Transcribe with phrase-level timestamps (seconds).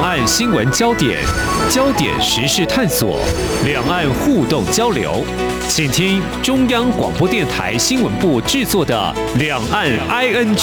[0.00, 1.22] 两岸新闻焦点、
[1.68, 3.20] 焦点时事探索、
[3.66, 5.22] 两岸互动交流，
[5.68, 10.56] 请听中央广播电台新闻部制作的《两岸 ING》。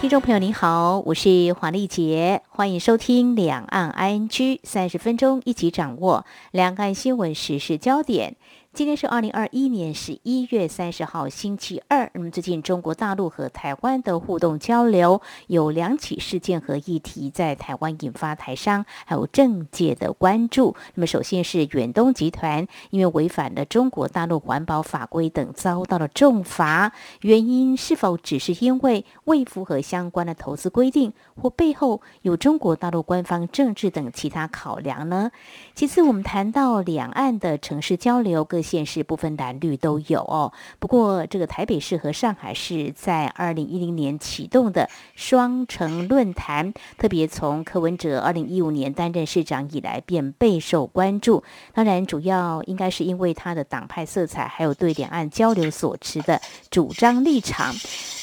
[0.00, 4.28] 听众朋友您好，我是黄丽杰，欢迎收听《两岸 ING》，
[4.64, 8.34] 三十分钟一起掌握两岸新闻时事焦点。
[8.76, 12.10] 今天是二零二一年十一月三十号，星期二。
[12.12, 20.76] 那么最近中国大陆和台湾的互动交流有两起事件和议题在台湾引发台商还有政界的关注。
[20.94, 35.30] 那么首先是远东集团因为违反了中国大陆环保法规等遭到了重罚，原因是否只是因为未符合相关的投资规定，或背后有中国大陆官方政治等其他考量呢？
[35.74, 38.60] 其次，我们谈到两岸的城市交流各。
[38.66, 40.52] 县市不分蓝绿都有哦。
[40.80, 51.44] 不过，这个台北市和上海市在二零一零年启动的双城论坛，特别从柯文哲二零一五年担任市长以来便备受关注。
[51.72, 57.72] 当然，主要应该是因为他的党派色彩，还有对两岸交流所持的主张立场。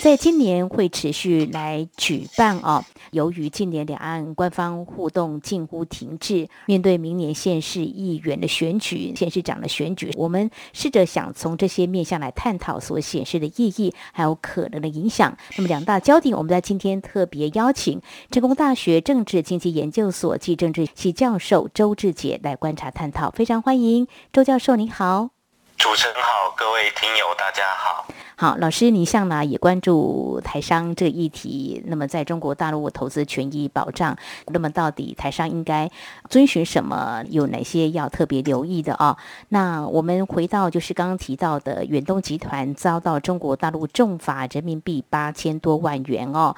[0.02, 2.84] 在今年会持续来举办哦。
[3.12, 15.38] 由于近年两岸官方互动近乎停滞，面对明年县市议员的选举、县市长的选举，我们试着想从这些面向来探讨所显示的意义，还有可能的影响。
[15.58, 23.30] 那么两大焦点，我们在今天特别邀请成功大学政治经济研究所暨政治系教授周志杰来观察探讨。
[23.30, 25.30] 非常欢迎周教授，您好。
[25.78, 28.08] 主持人好，各位听友大家好。
[28.36, 31.84] 好，老师，你向来也关注台商这个议题。
[31.86, 34.18] 那么，在中国大陆投资权益保障，
[34.48, 35.90] 那么到底台商应该
[36.30, 37.24] 遵循什么？
[37.30, 39.16] 有哪些要特别留意的啊？
[39.50, 46.56] 那我们回到就是刚刚提到的远东集团遭到中国大陆重罚人民币八千多万元哦。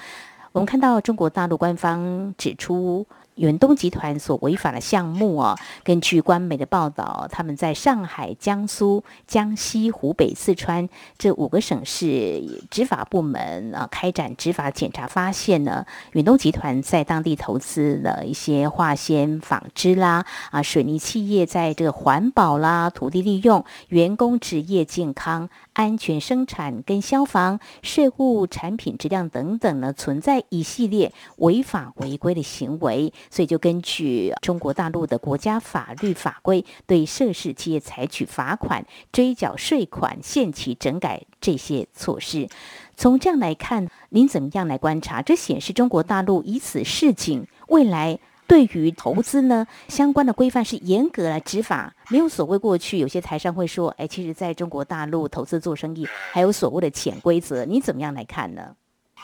[0.54, 3.06] 我们看到中国大陆官方指出。
[3.36, 10.88] 远东集团所违法的项目哦，根据官媒的报道，他们在上海、江苏、江西、湖北、四川
[11.18, 25.50] 这五个省市执法部门啊，开展执法检查，发现呢，远东集团在当地投资了一些化纤纺织啦，啊，水泥企业在这个环保啦、土地利用、员工职业健康。
[25.76, 42.48] 安全生产跟消防、税务、产品质量等等呢，存在一系列违法违规的行为，所以就根据中国大陆的国家法律法规，对涉事企业采取罚款、追缴税款、限期整改这些措施。
[42.96, 45.22] 从这样来看，您怎么样来观察？
[45.22, 48.18] 这显示中国大陆以此示警，未来。
[48.48, 58.76] 对于投资呢，相关的规范是严格来执法，没有所谓过去有些台商会说，哎，其实在中国大陆投资做生意还有所谓的潜规则，你怎么样来看呢？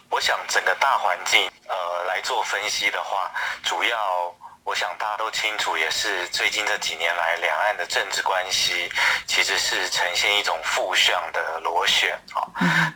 [0.09, 3.32] 我想整个大环境，呃，来做分析的话，
[3.64, 4.36] 主要。
[4.72, 8.90] 我想大家都清楚，也是最近这几年来，两岸的政治关系
[9.28, 12.48] 其实是呈现一种负向的螺旋啊。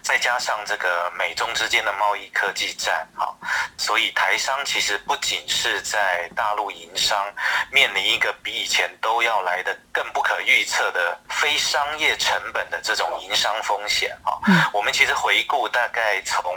[0.01, 3.27] 再加上这个美中之间的贸易科技战啊，
[3.77, 7.29] 所以台商其实不仅是在大陆营商，
[7.69, 14.39] 面临一个比以前都要来的更不可预测的非商业成本的这种营商风险啊。
[14.71, 16.55] 我们其实回顾大概从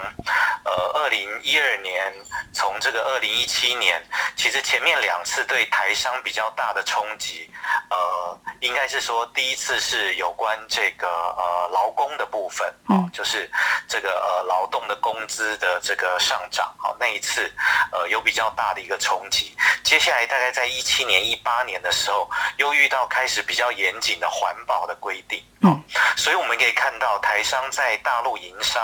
[0.65, 2.15] 呃二零一二年，
[2.53, 4.01] 从这个二零一七年，
[4.37, 4.97] 其实前面。
[5.08, 7.51] 两次对台商比较大的冲击，
[7.91, 13.51] 呃，应该是说第一次是有关这个呃劳工的部分，哦，就是
[13.87, 17.53] 这个呃劳动的工资的这个上涨，好，那一次
[17.93, 19.55] 呃有比较大的一个冲击。
[19.85, 25.83] 接下来大概在一七年、一八年的时候，又遇到开始比较严谨的环保的规定，嗯，
[26.17, 28.83] 所以我们可以看到台商在大陆营商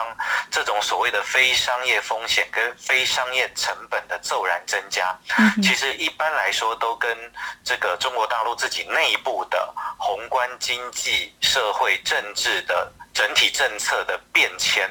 [0.51, 5.17] 这种所谓的非商业风险跟非商业成本的骤然增加，
[5.63, 5.95] 其实。
[6.05, 7.17] 一般来说，都跟
[7.65, 14.91] 这个中国大陆自己内部的宏观经济、社会、政治的整体政策的变迁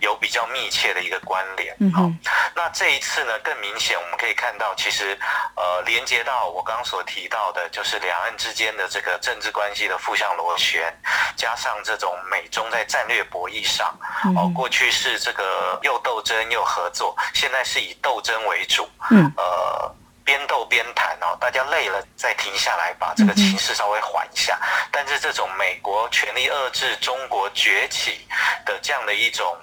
[0.00, 1.74] 有比较密切的一个关联。
[1.94, 2.10] 好，
[2.54, 5.18] 那这一次呢，更明显，我们可以看到，其实
[5.56, 10.94] 呃，连接到我刚刚所提到的，就是两岸之间的这个政治关系的负向螺旋，
[11.34, 13.96] 加上这种美中在战略博弈上，
[14.36, 18.86] 哦，过去是这个又斗争又合作，现在是以斗争为主。
[19.10, 19.94] 嗯，呃。
[20.24, 24.58] 边斗边谈哦，大家累了再停下来，把这个情势稍微缓一下。
[24.90, 28.26] 但是这种美国全力遏制中国崛起
[28.64, 29.56] 的这样的一种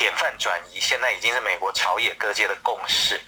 [0.00, 3.20] 典范转移，现在已经是美国朝野各界的共识。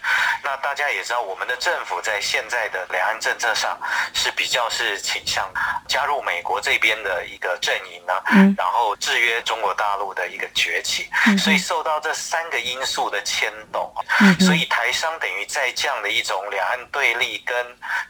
[0.42, 3.78] 那大家也知道，我们的政府在现在的两岸政策上
[4.14, 5.52] 是比较是倾向
[5.86, 8.14] 加入美国这边的一个阵营呢，
[8.56, 11.10] 然后制约中国大陆的一个崛起。
[11.38, 13.92] 所以受到这三个因素的牵动，
[14.40, 17.54] 所以台商等于在这样的一种两岸对立跟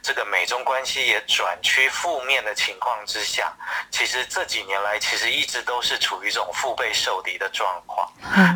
[0.00, 3.52] 这个美中关系也转趋负面的情况之下，
[3.90, 8.08] 其实这几年来其实一直都是处于一种腹背受敌的状况。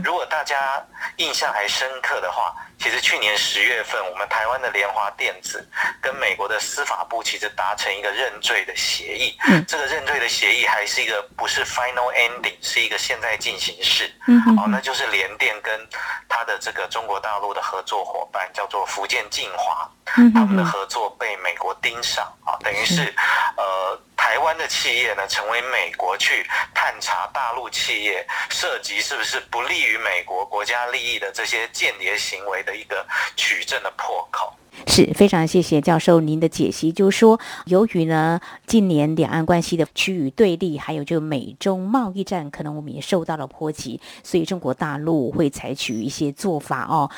[0.04, 0.82] 如果大家
[1.16, 5.66] 印象还深刻的话，其实去年十月份，我们台湾的联华电子
[6.00, 9.36] 跟美国的司法部其实达成一个认罪的协议。
[9.66, 14.12] 这个认罪的协议还是一个不是 final ending，是一个现在进行式。
[14.58, 15.88] 哦，那就是联电跟
[16.28, 23.14] 他的这个中国大陆的合作伙伴叫做福建晋华，他们的合作被美国盯上啊，等于是
[23.56, 24.00] 呃。
[24.36, 33.02] 台湾的企业呢，成为美国去探查大陆企业涉及是不是不利于美国国家利益的这些间谍行为的一个
[33.34, 34.54] 取证的破口。
[34.86, 47.10] 是非常谢谢教授您的解析，就是说，由于呢近年两岸关系的区域对立，还有就美中贸易战，可能我们也受到了波及，所以中国大陆会采取一些做法哦。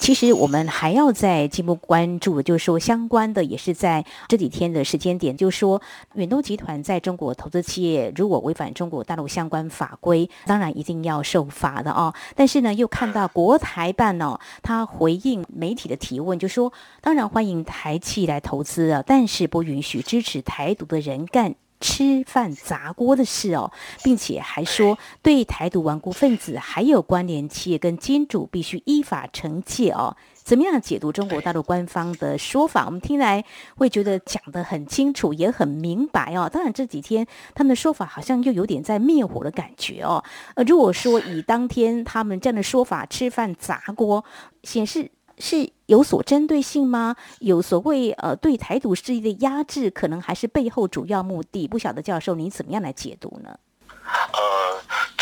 [0.00, 5.82] 其实我们还要再进一步关注，就是说相关的也是在这几天的时间点，就是说
[6.14, 12.14] 远东集团在中国投资企业如果违反中国大陆相关法规，当然一定要受罚的哦。
[12.36, 16.72] 但是呢，又看到国台办哦，他回应媒体的提问，就说。
[17.00, 23.72] 当然欢迎台企来投资啊，但是不允许支持台独的人干吃饭砸锅的事哦，
[24.04, 30.16] 并且还说对台独顽固分子还有关联企业跟金主必须依法惩戒哦。
[30.34, 32.84] 怎么样解读中国大陆官方的说法？
[32.86, 33.44] 我们听来
[33.76, 36.48] 会觉得讲得很清楚，也很明白哦。
[36.48, 40.22] 当然这几天他们的说法好像又有点在灭火的感觉哦。
[40.54, 44.24] 呃，如果说以当天他们这样的说法吃饭砸锅，
[44.62, 45.10] 显示。
[45.38, 47.14] 是有所针对性吗？
[47.40, 51.68] 有所谓呃对台独势力的压制，可能还是背后主要目的？
[51.68, 53.58] 不晓得教授您怎么样来解读呢？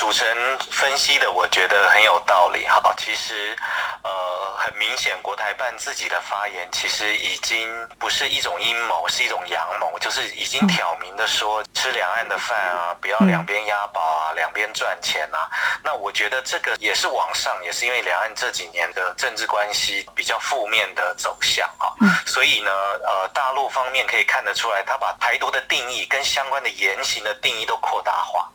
[0.01, 2.81] 主持人分析的，我觉得很有道理哈。
[2.97, 3.55] 其实，
[4.03, 4.11] 呃，
[4.57, 7.69] 很明显，国台办自己的发言其实已经
[7.99, 15.47] 不是一种阴谋，是一种阳谋，就是已经挑明的说吃两岸的饭啊，不要两边押宝啊，两边赚钱啊。
[15.85, 21.93] 那我觉得这个也是往上，也是因为两岸这几年的政治关系比较负面的走向啊。
[22.25, 22.71] 所以呢，
[23.05, 28.51] 呃，大陆方面可以看得出来，他把台独的定义跟相关的言行的定义都扩大化。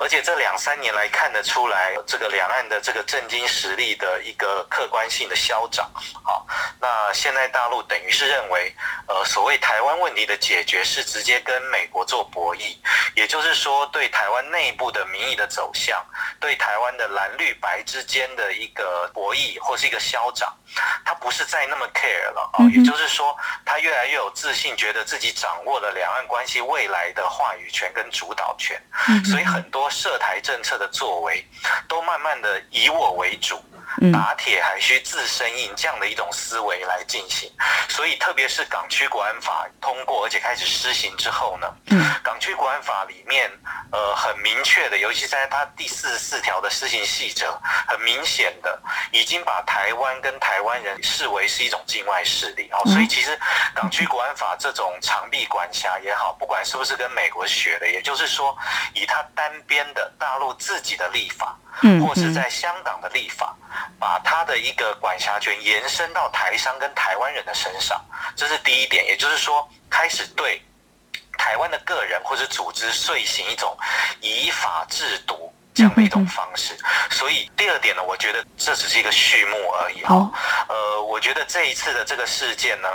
[0.00, 5.90] 而且这两三年来看得出来，这个两岸的这个政经实力的一个客观性的消长。
[6.22, 6.46] 好，
[6.80, 8.74] 那现在大陆等于是认为，
[9.06, 12.76] 呃，所谓台湾问题的解决是直接跟美国做博弈，
[13.14, 16.02] 也就是说，对台湾内部的民意的走向，
[16.40, 20.50] 对台湾的蓝绿白之间的一个博弈或是一个消长，
[21.04, 22.64] 他不是再那么 care 了啊。
[22.72, 23.36] 也就是说，
[23.66, 28.80] 他越来越有自信，觉得自己掌握了两岸关系未来的话语权跟主导权，
[29.26, 29.58] 所以很。
[29.58, 31.44] 很多涉台政策的作为，
[31.88, 33.60] 都慢慢的以我为主。
[34.12, 37.50] 打铁还需自身硬，这样的一种思维来进行，
[37.88, 41.66] 所以特别是港区国安法通过而且开始施行之后呢，
[42.22, 43.50] 港区国安法里面
[43.90, 47.58] 呃很明确的，尤其在它第四十四条的施行细则，
[47.88, 48.80] 很明显的
[49.10, 52.68] 已经把台湾跟台湾人视为是一种境外势力。
[52.70, 53.38] 啊，所以其实
[53.74, 58.56] 港区国安法这种长臂管辖也好，不管是不是跟美国学的，也就是说
[58.94, 61.56] 以它单边的大陆自己的立法。
[62.00, 63.56] 或是在香港的立法，
[63.98, 69.06] 把他的一个管辖权延伸到台商跟台湾人的身上，这是第一点。
[69.06, 70.62] 也就是说，开始对
[71.36, 73.76] 台湾的个人或者组织遂行一种
[74.20, 75.47] 以法制毒。
[75.78, 76.76] 这样的一种方式，
[77.08, 80.02] 所以第二点呢，我觉得这只是一个序幕而已。
[80.02, 80.28] 哈。
[80.68, 82.88] 呃，我觉得这一次的这个事件呢，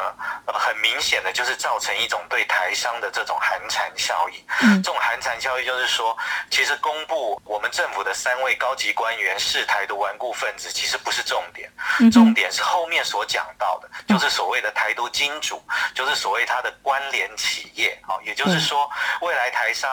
[0.48, 4.82] 很明显的就是造成一种对台商的这种寒蝉效应。
[4.84, 6.16] 这种寒蝉效应就是说，
[6.52, 11.72] 其实公布我们政府的三位高级官员是台独顽固分子，其实不是重点，
[12.12, 15.64] 重点是后面所讲到的，就是所谓的台独金主，
[15.96, 17.98] 就是所谓他的关联企业。
[18.10, 19.90] 啊，也就是说，未来台商，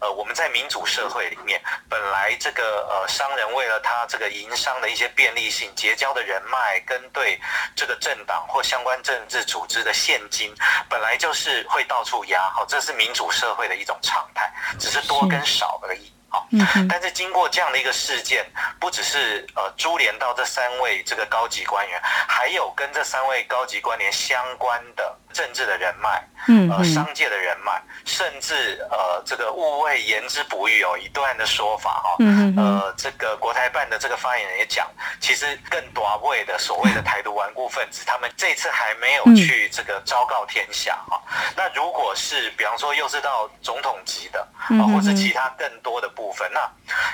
[0.00, 1.58] 呃，我们在民主社会里面
[1.88, 2.33] 本来。
[2.36, 7.40] 这个呃，商人为了他这个营商的一些便利性，结交的人脉跟对
[7.74, 10.54] 这个政党或相关政治组织的现金，
[10.88, 16.46] 本来就是会到处压，好，这是民主社会的一种常态，只是多跟少而已，好。
[16.88, 18.44] 但是经过这样的一个事件，
[18.78, 25.16] 不只是呃株连到这三位这个高级官员，还有跟这三位高级官员相关的。
[25.34, 34.88] 政治的人脉，嗯呃，商界的人脉，甚至呃，这个误会言之不预哦，一段的说法哈、嗯呃，这个国台办的这个发言人也讲，
[35.20, 39.34] 其实更多位的所谓的台独顽固分子，他们这次还没有嗯。
[39.34, 41.20] 去这个昭告天下哈、
[41.56, 46.70] 那如果是比方说又是到总统级的，啊呃、或是其他更多的部分，那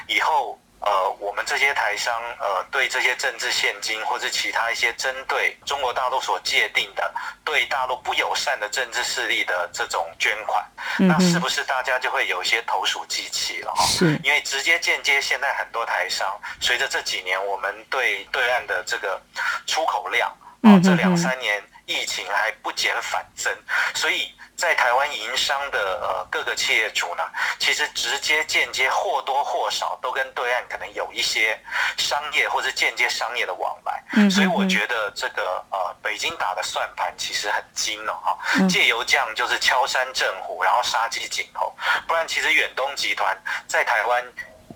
[0.07, 0.61] 以后。
[0.81, 7.13] 呃，我们这些台商，呃，对这些政治现金或者其他一些针对中国大陆所界定的
[7.45, 10.65] 对大陆不友善的政治势力的这种捐款，
[10.99, 13.85] 嗯那是不是大家就会有一些投鼠忌器了哈？
[13.85, 14.19] 是。
[14.25, 16.27] 因为直接间接，现在很多台商
[16.61, 19.21] 随着这几年我们对对岸的这个
[19.67, 23.55] 出口量，嗯哼，哦这两三年疫情还不减反增，
[23.95, 27.25] 所以在台湾营商的呃各个企业主呢，
[27.59, 31.59] 其实直接间接或多或少都跟对岸可能有一些
[31.97, 41.75] 商业或者间接商业的往来，嗯哼所以我哼觉得这个呃北京打的算盘其实很精哦哈嗯，借由这样就是敲山震虎，然后杀鸡儆猴，
[42.07, 43.35] 不然其实远东集团
[43.67, 44.23] 在台湾。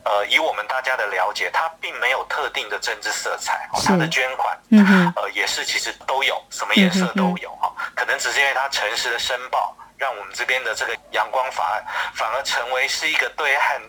[0.04, 11.84] 呃，以我们大家的了解，它并没有特定的政治色彩，哦，它的捐款，嗯呃，也是其实都有，什么颜色都有哈、可能只是因为它诚实的申报，让我们这边的这个阳光法案
[12.14, 13.80] 反而成为是一个对岸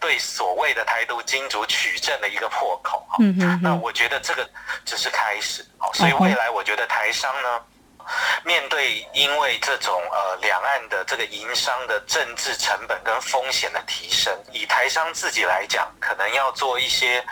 [0.00, 3.18] 对所谓的台独金主取证的一个破口哈、
[3.62, 4.48] 那我觉得这个
[4.84, 7.60] 只是开始，好，所以未来我觉得台商呢。
[8.44, 17.24] 面对因为这种呃两岸的这个营商的政治成本跟风险的提升，以台商自己来讲，可能要做一些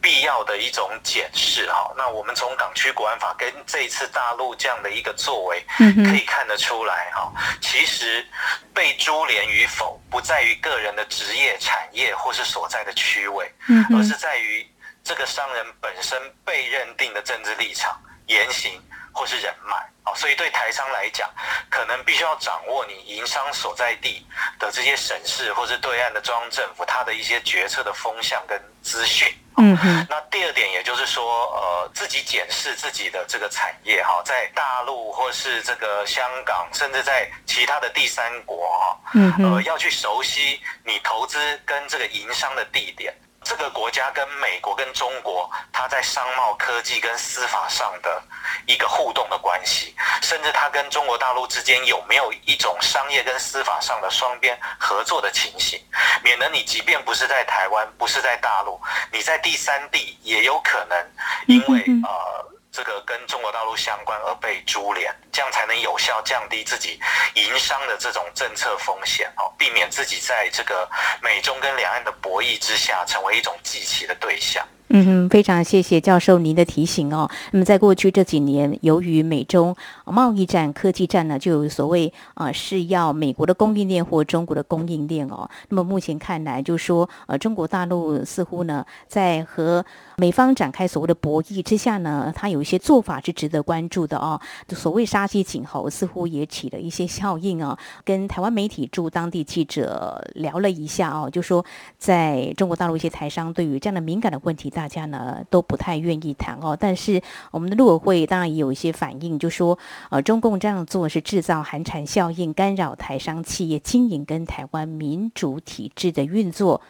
[0.00, 1.92] 必要的一种检视哈。
[1.96, 8.26] 那我们从港区国安法跟这一次大陆这样的一个作为，可以看得出来哈，其实
[8.74, 14.66] 被株连与否，不在于个人的职业、产业或是所在的区位，嗯而是在于
[15.04, 18.80] 这个商人本身被认定的政治立场、言行
[19.12, 19.76] 或是人脉。
[20.04, 21.30] 哦，所以对台商来讲，
[21.70, 24.26] 可能必须要掌握你营商所在地
[24.58, 29.32] 的这些省市或是对岸的中央政府，它的一些决策的风向跟资讯。
[29.58, 43.14] 嗯哼那第二点，也就是说，呃，自己检视自己的这个产业哈，在大陆或是这个香港，甚至在其他的第三国哈，嗯呃，要去熟悉你投资跟这个营商的地点。
[43.44, 48.22] 这个国家跟美国跟中国，它在商贸科技跟司法上的
[48.66, 55.80] 一个互动的关系，甚至它跟中国大陆之间有没有一种商业跟司法上的双边合作的情形，
[56.22, 58.80] 免得你即便不是在台湾，不是在大陆，
[59.12, 61.12] 你在第三地也有可能
[61.46, 66.98] 因为呃这个跟中国大陆相关而被株连，这样才能有效降低自己
[67.34, 70.88] 营商的这种政策风险哦，避免自己在这个
[71.20, 74.66] 美中跟两岸的博弈之下成为一种祭旗的对象。
[74.94, 77.26] 嗯哼，非常谢谢教授您的提醒哦。
[77.52, 85.48] 那么在过去这几年，由于美中贸易战、科技战呢，就有所谓啊、是要美国的供应链或中国的供应链哦。
[85.70, 89.82] 那么目前看来，就说呃中国大陆似乎呢在和
[90.18, 94.38] 美方展开所谓的博弈之下呢，它有一些做法是值得关注的哦。
[94.68, 97.78] 所谓杀鸡儆猴，似乎也起了一些效应哦。
[98.04, 101.64] 跟台湾媒体驻当地记者聊了一下哦，就说
[101.96, 106.76] 在中国大陆一些台商对于这样的敏感的问题，大大家呢都不太愿意谈哦。
[106.78, 107.22] 但是
[107.52, 109.78] 我们的陆委会当然也有一些反应，就说
[110.10, 116.80] 呃，中共这样做是制造寒蝉效应，干扰台商企业经营跟台湾民主体制的运作。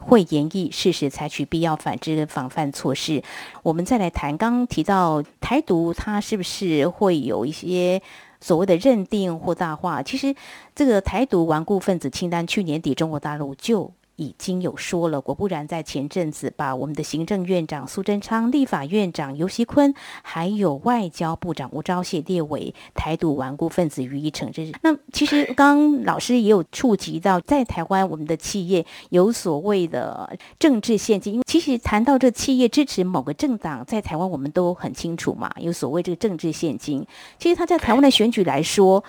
[0.00, 3.22] 会严厉适时采取必要反制跟防范措施。
[3.62, 8.02] 我们再来谈，刚刚提到台独，它是不是会有一些
[8.40, 10.02] 所谓的认定或大化？
[10.02, 10.34] 其实
[10.74, 13.92] 这个台独顽固分子清单，去年底中国大陆就。
[14.16, 24.72] 已经有说了，果不然，在前阵子把我们的行政院长苏贞昌、立法院长游锡坤，还有外交部长吴钊燮列为台独顽固分子予以惩治。
[24.82, 37.06] 那其实刚刚老师也有触及到，在台湾我们的企业有所谓的政治献金，因为其实谈到这企业支持某个政党，在台湾我们都很清楚嘛，有所谓这个政治献金。
[37.38, 39.04] 其实他在台湾的选举来说。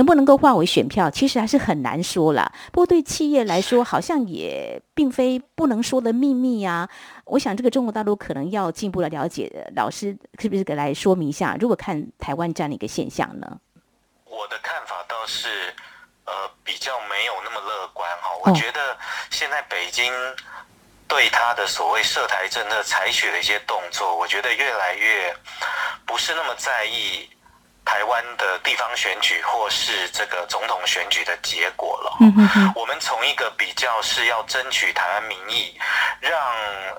[0.00, 2.50] 能不能够化为选票，其实还是很难说了。
[2.72, 6.88] 不过对企业来说，好像也并非不能说的秘密啊。
[7.26, 11.54] 我想这个中国大陆可能要进一步的了解，老师是不是给来说明一下？
[11.60, 13.60] 如果看台湾这样的一个现象呢？
[14.24, 15.48] 我的看法倒是，
[16.24, 16.32] 呃，
[16.64, 18.30] 比较没有那么乐观哈。
[18.36, 18.96] 哦我觉得
[19.28, 20.10] 现在北京
[21.06, 25.36] 对他的所谓涉台政策采取的一些动作，我觉得越来越
[26.06, 27.28] 不是那么在意。
[27.90, 32.16] 台湾的地方选举或是这个总统选举的结果了。
[32.20, 35.76] 嗯哼哼，我们从一个比较是要争取台湾民意，
[36.20, 36.32] 让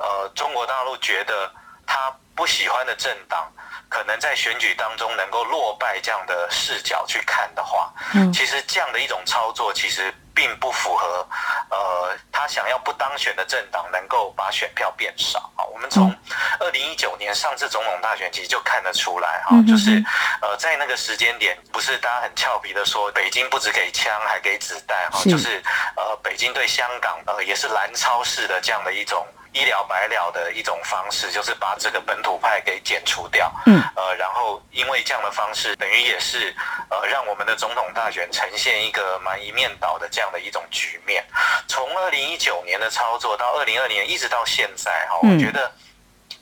[0.02, 1.50] 呃中国大陆觉得
[1.88, 3.50] 他不喜欢的政党
[3.88, 11.28] 可能在选举当中能够落败这样的视角去看的话，嗯其实这样的一种操作其实并不符合，
[11.70, 15.66] 呃，他想要不当选的政党能够把选票变少啊。
[15.66, 16.14] 我们从
[16.60, 20.04] 二零一九年上次总统大选其实就看得出来哈就是
[20.42, 25.62] 呃在那个时间点，不是大家很俏皮的说北京不只给枪还给子弹哈，是就是
[25.96, 29.26] 呃北京对香港呃也是蓝超市的这样的一种。
[29.54, 33.52] 一了百了的一种方式，就是把这个本土派给剪除掉。
[33.66, 36.56] 嗯，呃，然后因为这样的方式，等于也是
[36.90, 41.24] 呃让我们的总统大选呈现一个蛮一面倒的这样的一种局面。
[41.68, 45.72] 从二零一九年的操作到二零二年，一直到现在哈，嗯我觉得。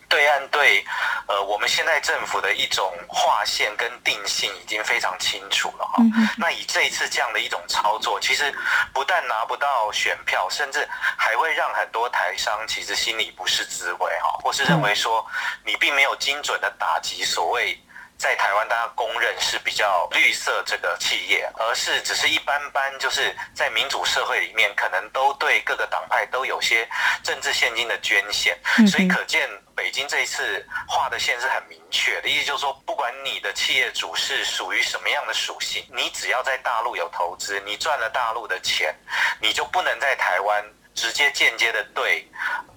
[0.10, 0.84] 对岸对，
[1.28, 5.98] 呃，我们现在政府的一种划线跟定性已经非常清楚了哈。
[6.00, 8.52] 嗯那以这一次这样的一种操作，其实
[8.92, 15.26] 不但拿不到选票，甚至还会让很多台商其实心里不是滋味哈，或是认为说
[15.64, 17.80] 你并没有精准的打击所谓。
[18.20, 26.86] 在台湾，大家公认是比较绿色这个企业，而是只是一般般，就是在民主社会里面，可能都对各个党派都有些
[27.24, 38.94] 政治现金的捐献，所以可见北京这一次画的线是很明确的，意思就是说，不管你的企业主是属于什么样的属性，你只要在大陆有投资，你赚了大陆的钱，
[39.40, 40.62] 你就不能在台湾
[41.00, 42.28] 直接间接的对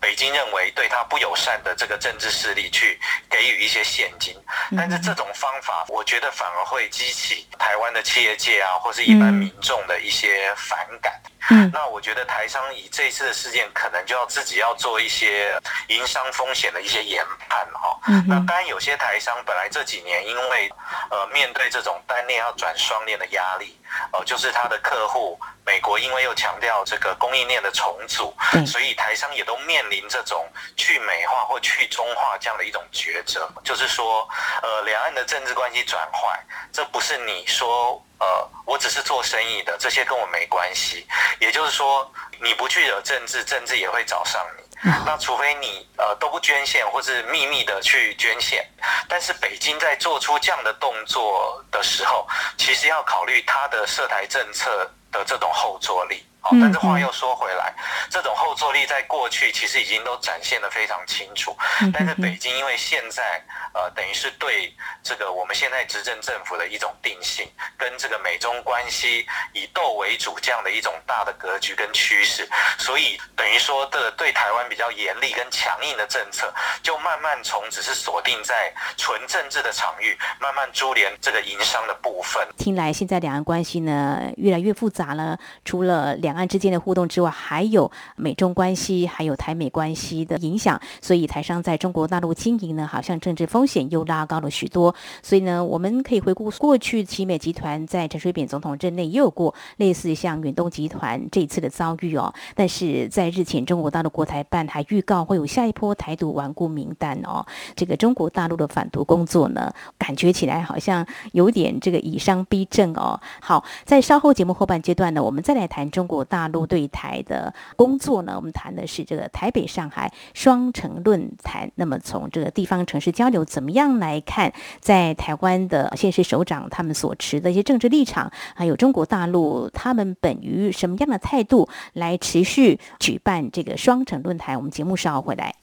[0.01, 4.33] 北京认为对他不友善的这个政治势力去给予一些现金。
[4.77, 11.13] 但是这种方法，我觉得反而会激起台湾的企业界啊，或是一般嗯民众的一些反感。
[11.51, 15.53] 嗯那我觉得台商以这一次的事件，可能就要自己要做一些
[15.89, 17.99] 营商风险的一些研判哈。
[18.07, 20.71] 嗯那当然，有些台商本来这几年因为
[21.11, 23.77] 呃面对这种单链要转双链的压力，
[24.13, 28.35] 呃，就是他的客户美国因为又强调这个供应链的重组，
[28.67, 30.47] 所以台商也都面临这种
[30.77, 34.29] 去美化或去中化这样的一种抉择，就是说，
[34.63, 36.41] 呃，两岸的政治关系转坏，
[36.73, 38.03] 这不是你说。
[38.23, 41.05] 呃，我只是做生意的，这些跟我没关系。
[41.41, 42.09] 也就是说，
[42.41, 44.63] 你不去惹政治，政治也会找上你。
[45.05, 48.65] 那除非你呃都不捐献，或是秘密的去捐献，
[49.09, 56.25] 但是北京在做出这样的动作的时候，其实要考虑他的涉台政策的这种后坐力。
[56.61, 57.73] 但是话又说回来，
[58.11, 61.57] 这种后坐力在过去其实已经都展现的非常清楚。
[61.81, 63.43] 嗯但是北京因为现在
[63.75, 76.53] 呃，等于是对这个我们现在执政政府的一种定性，跟这个美中关系以斗为主这样的一种大的格局跟趋势，所以等于说的对台湾比较严厉跟强硬的政策，
[76.83, 82.47] 就慢慢从只是锁定在纯政治的场域，慢慢株连这个营商的部分。
[82.57, 94.95] 听来现在两岸关系呢越来越复杂了，除了两两岸之间的互动之外，还有美中关系，还有台美关系的影响，所以台商在中国大陆经营呢，好像政治风险又拉高了许多。
[95.23, 107.45] 所以呢，我们可以回顾过去奇美集团在陈水扁总统任内也有过类似像远东集团这一次的遭遇哦，但是在日前中国大陆国台办还预告会有下一波台独顽固名单哦，
[107.77, 113.21] 这个中国大陆的反毒工作呢，感觉起来好像有点这个以商逼政哦。
[113.43, 121.71] 好，在稍后节目后半阶段呢，我们再来谈中国大陆对台的工作呢，我们谈的是这个台北上海双城论坛。
[121.75, 134.57] 那么从这个地方城市交流怎么样来看，在台湾的现实首长他们所持的一些政治立场，还有中国大陆他们本于什么样的态度来持续举办这个双城论坛？
[134.57, 135.62] 我们节目稍后回来。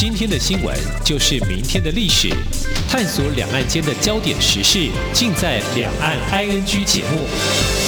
[0.00, 2.28] 今天的新闻就是明天的历史，
[2.88, 7.87] 探索两岸间的焦点时事，尽在《两岸 ING》节目。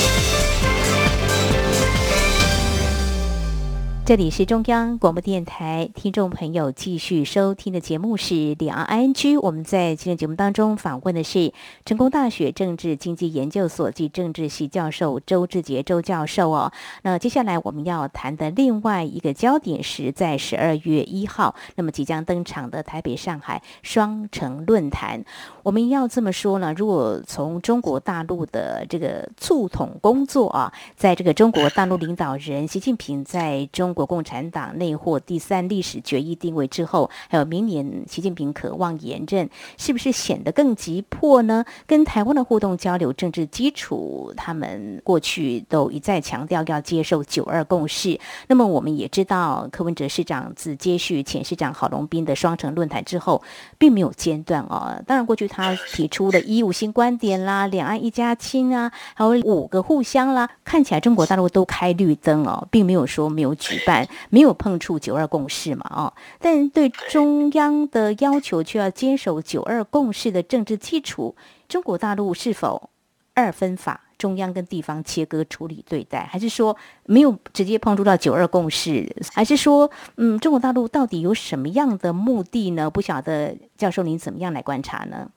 [4.10, 9.36] 这里是中央广播电台，听众朋友继续收听的节目是《两岸 ING》。
[9.40, 11.52] 我们在今天节目当中访问的是
[11.84, 16.72] 成功大学政治经济研究所及政治系教授周志杰周教授哦。
[17.02, 25.24] 那接下来我们要谈的另外一个焦点是在十二月一号，那么即将登场的台北上海双城论坛。
[25.62, 41.62] 我们要这么说呢，如果从中国大陆的这个促统工作啊，在这个中国大陆领导人习近平在中国共产党内获第三历史决议定位之后，还有明年习近平渴望连任，是不是显得更急迫呢？
[41.86, 48.18] 跟台湾的互动交流政治基础，他们过去都一再强调要接受九二共识。
[48.46, 53.42] 那么我们也知道，柯文哲市长自接续前市长郝龙斌的双城论坛之后，
[53.76, 55.02] 并没有间断哦。
[55.06, 63.78] 当然，过去他提出的一五新观点啦，两岸一家亲啊，还有五个互相啦，看起来中国大陆都开绿灯哦，并没有说没有举。
[63.90, 71.34] 办，没有碰触九二共识嘛，哦，但对中央的要求却要坚守九二共识的政治基础，
[71.68, 72.90] 中国大陆是否
[73.34, 74.02] 二分法？
[74.20, 76.76] 中央跟地方切割处理对待，还是说
[77.06, 79.10] 没有直接碰触到九二共识？
[79.32, 82.90] 还是说，嗯，中国大陆到底有什么样的目的呢？
[82.90, 85.30] 不晓得教授您怎么样来观察呢？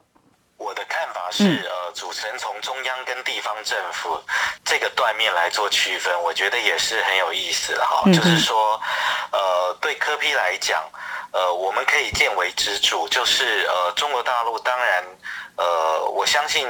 [0.58, 4.22] 我的看法是，呃，主持人从中央跟地方政府
[4.66, 8.04] 这个断面来做区分，我觉得也是很有意思的哈。
[8.12, 8.80] 就是说，
[9.32, 10.84] 呃，对科批来讲，
[11.32, 15.04] 呃，我们可以见微知著，就是呃，中国大陆当然，
[15.58, 16.68] 呃，我相信。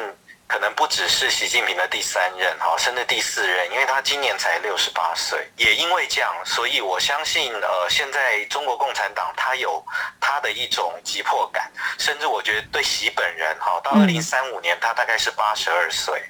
[0.53, 5.49] 可能不只是习近平的第三任哈，甚至第四任，因为他今年才六十八岁。
[5.57, 9.83] 也因为这样，所以我相信，呃，现在中国共产党他有
[10.21, 16.21] 他的一种急迫感，甚至我觉得对习本人哈，到二零三五年他大概是八十二岁，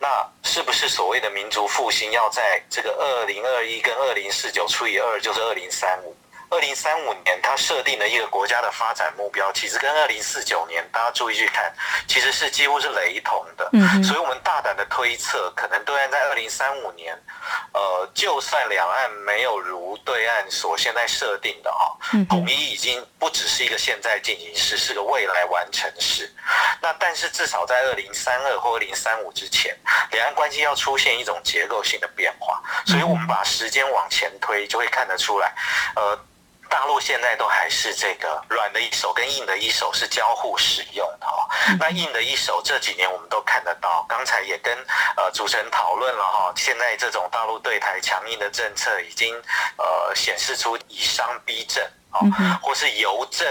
[0.00, 6.16] 那是不是所谓的民族复兴要在这个二零二一跟二零四九除以二就是二零三五？
[6.50, 11.72] 二零三五年，它设定的一个国家的发展目标，其实跟二零四九年，大家注意去看，
[12.08, 13.68] 其实是几乎是雷同的。
[13.72, 17.16] 嗯，所以我们大胆的推测，可能对岸在二零三五年，
[17.72, 21.96] 呃，就算两岸没有如对岸所现在设定的哈，
[22.28, 26.28] 统一已经不只是一个现在进行时，是个未来完成时。
[26.82, 29.76] 那但是至少在二零三二或二零三五之前，
[30.10, 32.60] 两岸关系要出现一种结构性的变化。
[32.86, 35.54] 所以我们把时间往前推，就会看得出来，
[35.94, 36.18] 呃。
[36.70, 41.46] 大陆现在都还是这个软的一手跟硬的一手是交互使用的哈，
[41.78, 44.72] 那硬的一手这几年我们都看得到，刚才也跟
[45.16, 49.34] 呃主持人讨论了哈，现在这种大陆对台强硬的政策已经
[49.76, 53.46] 呃显示出以商逼政啊，或是由政。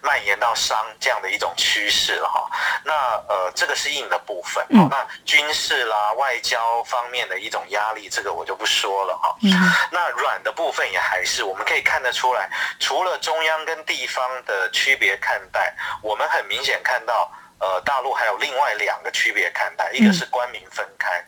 [0.00, 2.50] 蔓延到商这样的一种趋势了哈，
[2.84, 2.92] 那
[3.28, 9.36] 呃这个是硬的部分，那军事啦、外交方面的一种压力，这个我就不说了哈。
[9.90, 21.24] 那软的部分也还是我们可以看得出来，除了中央跟地方的区别看待，我们很明显看到，呃大陆还有另外两个区别看待，一个是官民分开，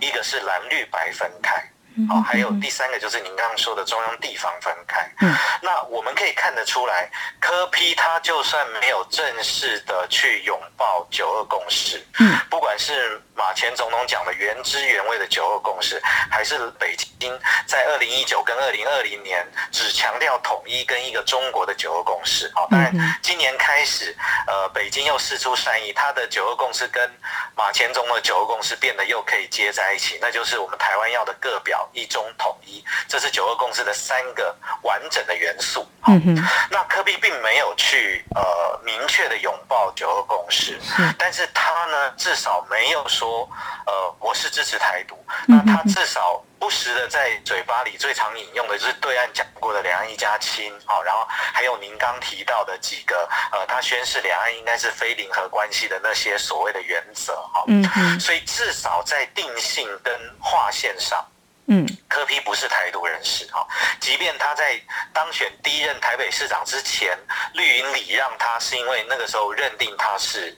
[0.00, 1.62] 一个是蓝绿白分开。
[2.06, 5.10] 好，还有第三个就是您刚刚说的中央地方分开。
[5.20, 22.50] 嗯，那我们可以看得出来，科批他就算没有正式的去拥抱九二共识，嗯，不管是马前总统讲的原汁原味的九二共识，还是北京在二零一九跟二零二零年只强调统一跟一个中国的九二共识。
[22.54, 27.10] 好，当然今年开始，呃，北京又释出善意，他的九二共识跟
[27.56, 31.87] 马前总统的九二共识变得又可以接在一起，那就是我们台湾要的各表。
[31.92, 35.86] 一中统一，这是九二共识的三个完整的元素。
[36.06, 36.34] 嗯哼，
[36.70, 40.78] 那科比并没有去呃明确的拥抱九二共识，
[41.18, 43.48] 但是他呢至少没有说
[43.86, 45.16] 呃我是支持台独。
[45.46, 61.22] 那他至少不时的在嘴巴里最常引用的就是对岸讲过的两岸一家亲，好，然后还有您刚提到的几个呃他宣誓两岸应该是非零和关系的那些所谓的原则，哈，嗯嗯，所以至少在定性跟划线上。
[61.70, 63.66] 嗯，柯批不是台独人士哈，
[64.00, 64.80] 即便他在
[65.12, 67.16] 当选第一任台北市长之前，
[67.52, 70.56] 绿营礼让他是因为那个时候认定他是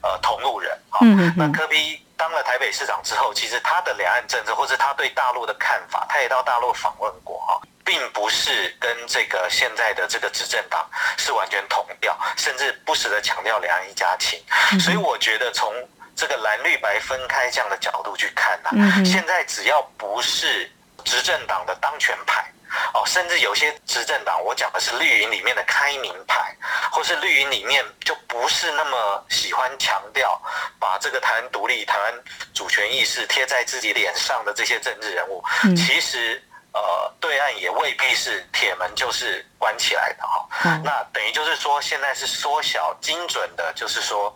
[0.00, 1.04] 呃同路人哈。
[1.36, 10.88] 那柯批当了台北市长之后，其实他的两岸政策或者他对大陆的看法，他也到大陆访问过哈，并不是跟这个现在的这个执政党
[11.18, 14.40] 是完全同调，甚至不时的强调两岸一家亲。
[14.78, 15.74] 所以我觉得从
[16.16, 18.70] 这个蓝绿白分开这样的角度去看呢，
[19.04, 20.70] 现在只要不是
[21.04, 22.44] 执政党的当权派
[22.92, 26.54] 哦，甚至有些执政党，我讲的是绿营里面的开明派，
[26.90, 30.40] 或是绿营里面就不是那么喜欢强调
[30.78, 32.14] 把这个台湾独立、台湾
[32.52, 35.42] 主权意识贴在自己脸上的这些政治人物，
[35.76, 36.42] 其实。
[36.74, 40.46] 呃，对岸也未必是铁门就是关起来的哈，
[40.84, 44.30] 那等于就是说，现在是缩小精准的，就是说，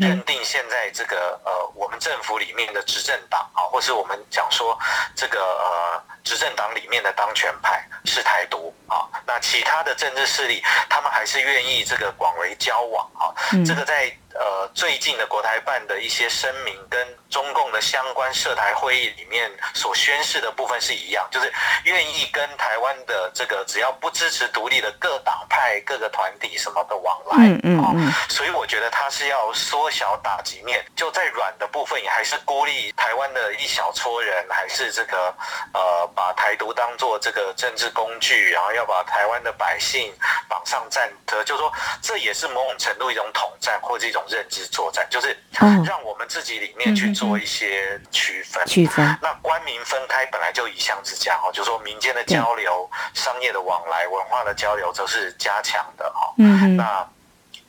[0.00, 4.78] 认定现在这个呃，我们政府里面的执政党啊，或是我们讲说
[5.14, 13.28] 这个呃，执政党里面的当权派是台独啊，那其他的政治势力，他们还是愿意这个广为交往啊，
[13.66, 14.10] 这个在。
[14.32, 35.34] 呃，最近的国台办的一些声明跟中共的相关涉台会议里面所宣示的部分是一样，就是愿意跟台湾的这个只要不支持独立的各党派、各个团体什么的往来，嗯嗯嗯，所以我觉得他是要缩小打击面，就在软的部分也还是孤立台湾的一小撮人，还是这个
[35.74, 40.14] 呃把台独当做这个政治工具，然后要把台湾的百姓
[40.48, 44.24] 绑上战车，就说这也是某种程度一种统战或者一种。
[44.30, 48.64] 认知作战，就是哦让我们自己里面去做一些区分。
[48.64, 56.34] 区分，那官民分开本来就一向之家哦，就是说民间的交流、商业的往来、文化的交流都是加强的哦。
[56.36, 57.08] 嗯，那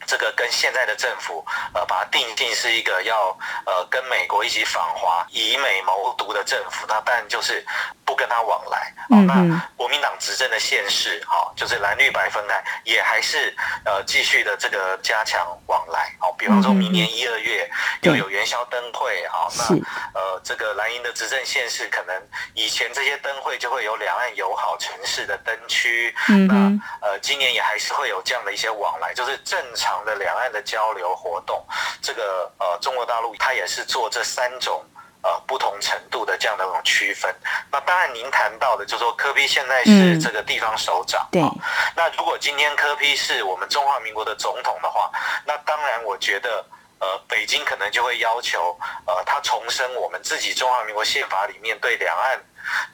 [0.05, 7.65] 这个跟现在的政府呃，把它定性是一个要呃跟美国一起访华、以美谋独的政府，那当然就是
[8.05, 8.93] 不跟他往来。
[9.09, 16.11] 哦，嗯那国民党执政的县市，哦，就是蓝绿白分开，也还是呃继续的这个加强往来。
[16.19, 17.69] 哦，比方说明年一二月
[18.01, 18.11] 对。
[18.11, 19.73] 又有元宵灯会，好、那是。
[20.13, 22.21] 呃，这个蓝营的执政县市，可能
[22.53, 26.49] 以前这些灯会就会有两岸友好城市的灯区，那嗯。
[26.49, 31.65] 哼，呃，今年也还是会有这样的一些往来，就是正常的两岸的交流活动。
[32.01, 34.83] 这个呃，中国大陆它也是做这三种。
[35.23, 37.31] 呃，不同程度的这样的一种区分。
[37.71, 41.55] 那当然，您谈到的，就是说柯批现在是嗯这个地方首长，对哦
[41.95, 45.11] 那如果今天柯批是我们中华民国的总统的话，
[45.45, 46.65] 那当然我觉得，
[46.97, 48.75] 呃，北京可能就会要求，
[49.05, 52.43] 呃，他重申我们自己中华民国宪法里面对两岸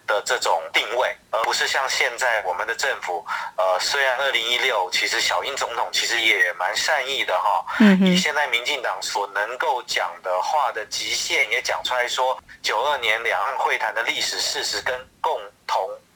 [0.05, 3.25] 的这种定位，而不是像现在我们的政府，
[3.55, 15.46] 呃，虽然二零一六其实小英总统其实也蛮善意的哈，嗯，以现在民进党所能够讲的话的极限，也讲出来说，九二年两岸会谈的历史事实跟共同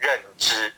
[0.01, 0.73] 认知，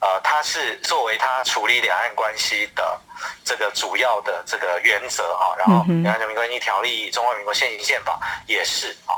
[0.00, 2.98] 呃，它是作为他处理两岸关系的
[3.44, 5.54] 这个主要的这个原则哈。
[5.58, 9.14] 然后两岸人民关系条例》、中华民国现行宪法也是啊。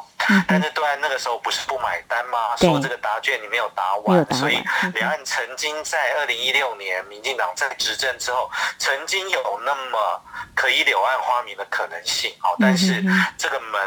[0.49, 2.57] 但是对岸那个时候不是不买单吗？
[2.57, 4.41] 说这个答卷你没有答完，答完。
[4.41, 4.61] 所以
[4.95, 10.21] 两岸曾经在二零一六年民进党在执政之后，曾经有那么
[10.57, 13.05] 可以柳暗花明的可能性，哦，但是
[13.39, 13.81] 这个门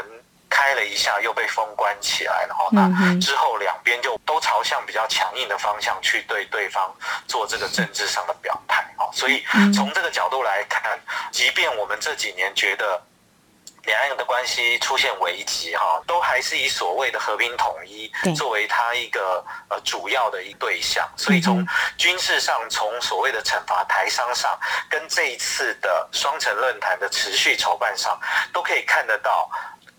[0.48, 6.94] 开了一下又被封关起来了，哈，那之后两边就都朝向比较强硬的方向去对对方
[7.26, 10.96] 做这个政治上的表态，哦，所以嗯从这个角度来看，
[11.32, 13.02] 即便我们这几年觉得。
[13.86, 24.56] 两岸的关系出现危机，哈，都还是以所谓的和平统一作为它一个呃主要的一对象，所以嗯从军事上，从所谓的惩罚台商上，
[24.90, 28.20] 跟这一次的双城论坛的持续筹办上，
[28.52, 29.50] 都可以看得到。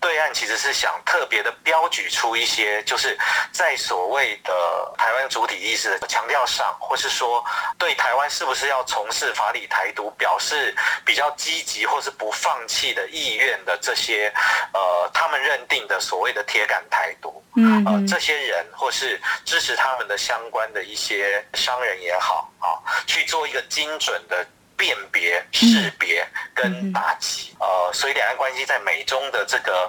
[0.02, 3.16] 对岸其实是想特别的标举出一些，就是
[3.52, 4.52] 在所谓的
[4.98, 7.42] 台湾主体意识的强调上，或是说
[7.78, 14.32] 对台湾是不是要从事法理台独表示比较积极或是不放弃的意愿的这些，
[14.74, 17.40] 呃，他们认定的所谓的铁杆台独，
[17.86, 22.66] 呃，这些人或是支持他们的相关的一些商人也好啊，
[23.06, 24.44] 去做一个精准的
[24.82, 27.54] 辨别、识别跟打击。
[27.60, 29.88] 呃，所以两岸关系在美中的这个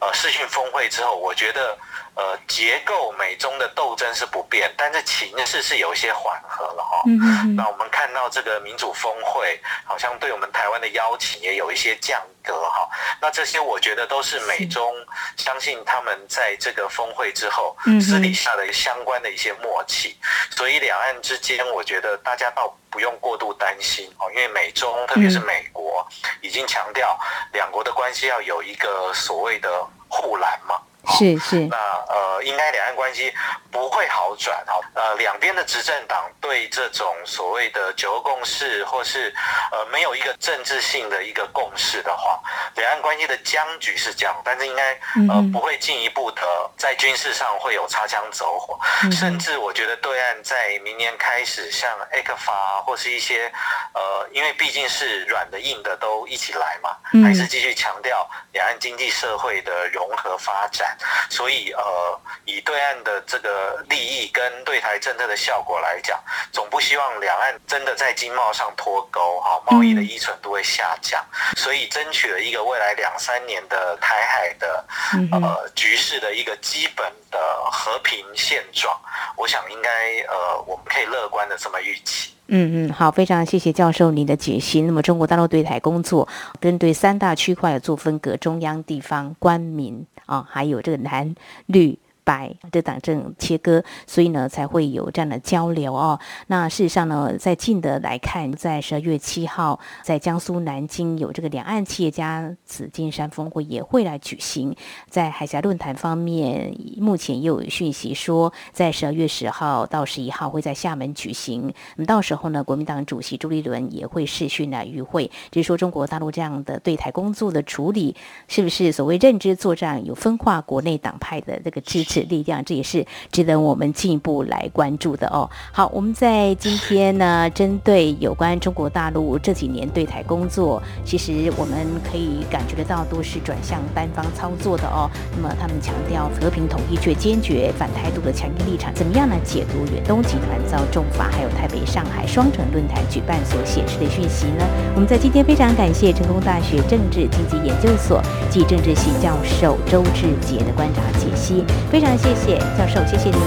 [0.00, 1.78] 呃视讯峰会之后，我觉得
[2.14, 7.02] 呃结构美中的斗争是不变，但是情势是有一些缓和了哈。
[7.06, 12.86] 嗯哼哼，那我们看到这个民主峰会，好像对我们台湾的邀请也有一些降格哈。
[13.22, 14.94] 那这些我觉得都是美中
[15.38, 20.18] 相信他们在这个峰会之后嗯私底下的相关的一些默契，
[20.50, 26.06] 所以两岸之间，我觉得大家倒不用过度担心哦，因为美中特别是美国
[26.40, 27.18] 已经强调
[27.52, 29.68] 两国的关系要有一个所谓的
[30.06, 30.80] 护栏嘛。
[31.12, 31.56] 是是。
[31.66, 31.76] 那，
[32.08, 33.32] 呃，应该两岸关系
[33.70, 34.80] 不会好转哈。
[34.94, 39.34] 呃，两边的执政党对这种所谓的九二共识，或是
[39.72, 42.40] 呃没有一个政治性的一个共识的话，
[42.76, 44.92] 两岸关系的僵局是这样，但是应该
[45.28, 46.42] 呃不会进一步的
[46.76, 49.12] 在军事上会有擦枪走火，嗯。
[49.12, 53.52] 甚至我觉得对岸在明年开始，像 A 克法或是一些
[53.92, 57.24] 呃，因为毕竟是软的硬的都一起来嘛，嗯。
[57.24, 60.93] 还是继续强调两岸经济社会的融合发展。
[61.30, 66.18] 所以呃，以对岸的这个利益跟对台政策的效果来讲，
[66.52, 71.24] 总不希望两岸真的在经贸上脱钩哈，贸易的依存度会下降，
[71.56, 74.84] 所以争取了一个未来两三年的台海的
[75.32, 77.38] 呃局势的一个基本的
[77.70, 78.98] 和平现状，
[79.36, 79.90] 我想应该
[80.28, 82.30] 呃我们可以乐观的这么预期。
[82.46, 84.82] 嗯嗯，好，非常谢谢教授您的解析。
[84.82, 86.28] 那么中国大陆对台工作
[86.60, 91.34] 针对三大区块有做分隔，中央、地方、官民啊，还有这个男、
[91.66, 91.98] 女。
[92.24, 96.18] 白的党政切割，所以呢才会有这样的交流哦。
[96.46, 104.74] 那事实上呢，在近的来看，在十二月七号，在江苏南京有这个两岸企业家紫金山峰会也会来举行。
[105.10, 111.72] 在海峡论坛方面，目前也有讯息说，在十二月十号到十一号会在厦门举行。
[111.96, 115.30] 那么到时候呢，国民党主席朱立伦也会视讯来与会。
[115.50, 118.16] 只是说中国大陆这样的对台工作的处理，
[118.48, 122.13] 是不是所谓认知作战有分化国内党派的这个支持？
[122.14, 125.50] 持力量，这也是值得我们进一步来关注的哦。
[125.72, 135.10] 好，我们在今天呢， 针对有关中国大陆这几年对台工作，其实我们可以感觉得到都是转向单方操作的哦。
[135.34, 139.34] 那么他们强调和平统一，却坚决反台独的强硬立场，怎么样呢？
[139.44, 144.64] 解读远东集团遭重罚，还有台北、上海双城论坛举办所显示的讯息呢？
[144.94, 153.38] 我们在今天非常感谢成功大学政治经济研究所及政治系教授周志杰的观察解析，非常谢谢教授，谢谢您。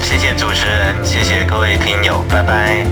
[0.00, 2.84] 谢谢主持人，谢谢各位听友，拜拜。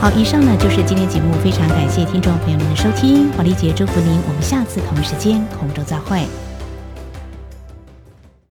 [0.00, 6.26] 好，以上呢就是今天节目，非常感谢听众朋友们的收听，华丽姐祝福您，我们下次同一时间空中再会。